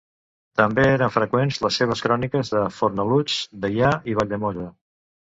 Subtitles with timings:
[0.59, 3.35] També eren freqüents les seves cròniques de Fornalutx,
[3.67, 4.65] Deià i Valldemossa.